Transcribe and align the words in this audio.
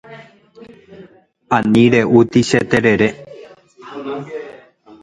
Ani 1.57 1.83
re'úti 1.93 2.41
che 2.49 2.59
terere. 2.69 3.07